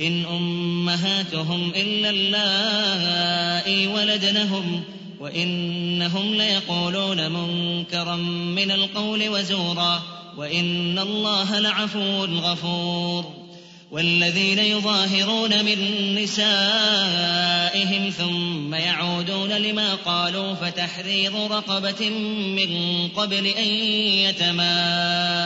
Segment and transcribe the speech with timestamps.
[0.00, 4.82] إن أمهاتهم إلا اللائي ولدنهم
[5.20, 8.16] وإنهم ليقولون منكرا
[8.56, 10.02] من القول وزورا
[10.36, 13.46] وإن الله لعفو غفور
[13.90, 15.78] والذين يظاهرون من
[16.14, 22.10] نسائهم ثم يعودون لما قالوا فتحرير رقبة
[22.56, 23.68] من قبل أن
[24.28, 25.45] يتماسا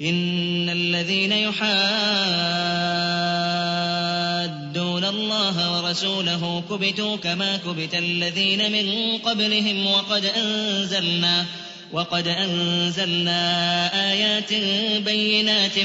[0.00, 1.60] إن الذين يحادون
[5.04, 11.46] الله ورسوله كبتوا كما كبت الذين من قبلهم وقد أنزلنا
[11.92, 13.40] وقد أنزلنا
[14.10, 14.52] آيات
[15.04, 15.78] بينات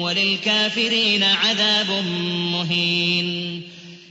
[0.00, 1.90] وللكافرين عذاب
[2.52, 3.62] مهين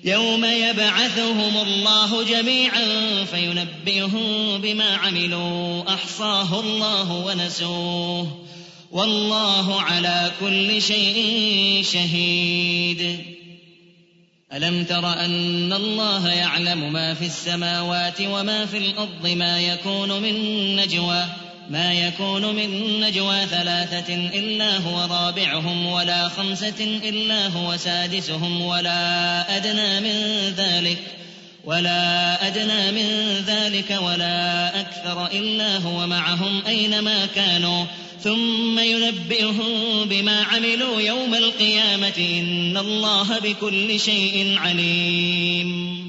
[0.03, 2.85] يوم يبعثهم الله جميعا
[3.31, 8.48] فينبئهم بما عملوا أحصاه الله ونسوه
[8.91, 13.19] والله على كل شيء شهيد.
[14.53, 20.35] ألم تر أن الله يعلم ما في السماوات وما في الأرض ما يكون من
[20.75, 21.25] نجوى
[21.69, 29.99] ما يكون من نجوى ثلاثة إلا هو رابعهم ولا خمسة إلا هو سادسهم ولا أدنى
[29.99, 30.97] من ذلك
[31.63, 37.85] ولا أدنى من ذلك ولا أكثر إلا هو معهم أينما كانوا.
[38.23, 42.17] ثم ينبئهم بما عملوا يوم القيامة.
[42.17, 45.99] إن الله بكل شيء عليم.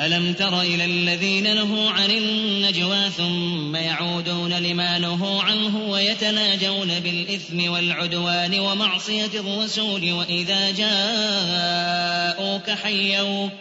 [0.00, 8.58] ألم تر إلى الذين نهوا عن النجوى ثم يعودون لما نهوا عنه ويتناجون بالإثم والعدوان
[8.58, 13.52] ومعصية الرسول وإذا جاءوك حيوك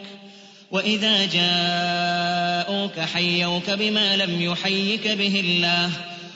[0.71, 5.91] وإذا جاءوك حيوك بما لم يحيك به الله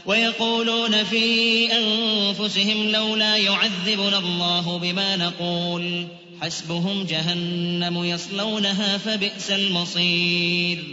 [0.06, 6.08] ويقولون في أنفسهم لولا يعذبنا الله بما نقول.
[6.42, 10.84] حسبهم جهنم يصلونها فبئس المصير.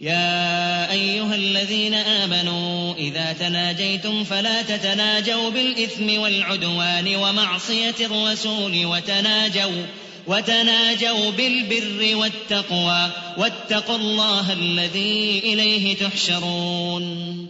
[0.00, 9.86] يا أيها الذين آمنوا إذا تناجيتم فلا تتناجوا بالإثم والعدوان ومعصية الرسول وتناجوا
[10.26, 13.10] وتناجوا بالبر والتقوى.
[13.36, 17.46] واتقوا الله الذي إليه تحشرون.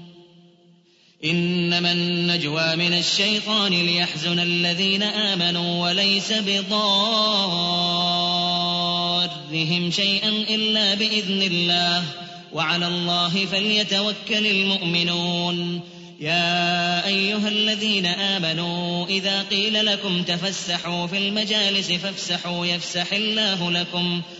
[1.24, 6.80] إنما النجوى من الشيطان ليحزن الذين آمنوا وليس بضارهم
[9.90, 12.04] شيئا إلا بإذن الله.
[12.52, 15.80] وعلى الله فليتوكل المؤمنون.
[16.20, 24.39] يا أيها الذين آمنوا إذا قيل لكم تفسحوا في المجالس فافسحوا يفسح الله لكم ۖ.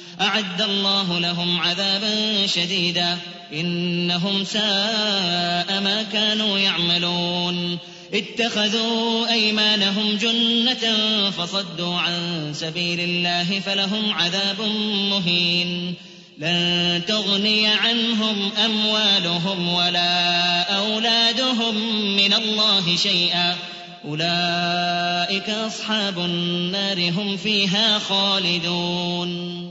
[0.21, 3.17] أعد الله لهم عذابا شديدا.
[3.53, 7.77] إنهم ساء ما كانوا يعملون.
[8.13, 10.95] اتخذوا أيمانهم جنة
[11.29, 14.61] فصدوا عن سبيل الله فلهم عذاب
[15.09, 15.93] مهين.
[16.37, 21.75] لن تغني عنهم أموالهم ولا أولادهم
[22.15, 23.55] من الله شيئا.
[24.05, 29.70] أولئك أصحاب النار هم فيها خالدون.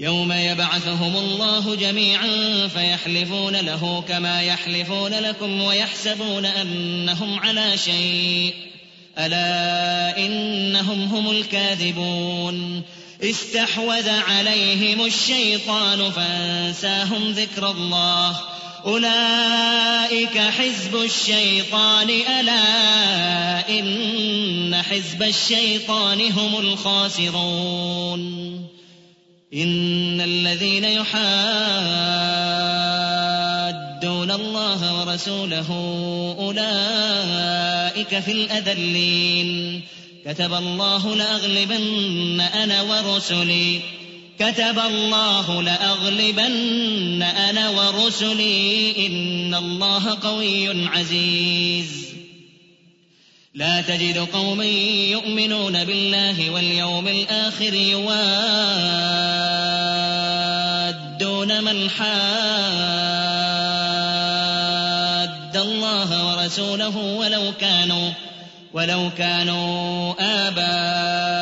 [0.00, 2.28] يوم يبعثهم الله جميعا
[2.68, 8.54] فيحلفون له كما يحلفون لكم ويحسبون أنهم على شيء.
[9.18, 12.82] ألا إنهم هم الكاذبون.
[13.22, 18.36] استحوذ عليهم الشيطان فانساهم ذكر الله.
[18.84, 22.10] أولئك حزب الشيطان.
[22.40, 28.48] ألا إن حزب الشيطان هم الخاسرون.
[29.54, 31.20] إن الذين يحادون
[34.30, 35.66] الله ورسوله
[36.38, 39.80] أولئك في الأذلين.
[40.26, 43.80] كتب الله لأغلبن أنا ورسلي.
[44.38, 49.06] كتب الله لأغلبن أنا ورسلي.
[49.06, 52.08] إن الله قوي عزيز.
[53.54, 59.37] لا تجد قوما يؤمنون بالله واليوم الآخر يوادون
[61.72, 62.08] من حاد
[65.56, 68.10] الله ورسوله ولو كانوا
[68.72, 70.14] ولو كانوا
[70.48, 71.38] آباءهم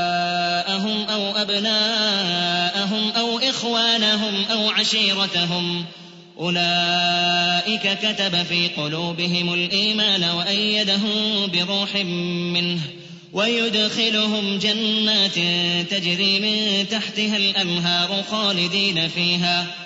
[1.09, 5.85] أو أبناءهم أو إخوانهم أو عشيرتهم.
[6.41, 11.95] أولئك كتب في قلوبهم الإيمان وأيدهم بروح
[12.55, 12.81] منه
[13.33, 15.35] ويدخلهم جنات
[15.91, 19.86] تجري من تحتها الأنهار خالدين فيها.